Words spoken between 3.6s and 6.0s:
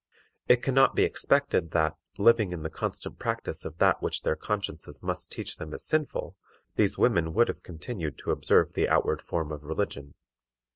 of that which their consciences must teach them is